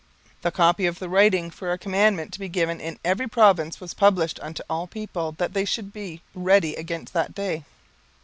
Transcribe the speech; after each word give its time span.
17:003:014 0.37 0.41
The 0.41 0.51
copy 0.53 0.85
of 0.87 0.97
the 0.97 1.09
writing 1.09 1.51
for 1.51 1.71
a 1.71 1.77
commandment 1.77 2.33
to 2.33 2.39
be 2.39 2.49
given 2.49 2.81
in 2.81 2.97
every 3.05 3.27
province 3.27 3.79
was 3.79 3.93
published 3.93 4.39
unto 4.41 4.63
all 4.67 4.87
people, 4.87 5.33
that 5.33 5.53
they 5.53 5.63
should 5.63 5.93
be 5.93 6.23
ready 6.33 6.73
against 6.73 7.13
that 7.13 7.35
day. 7.35 7.63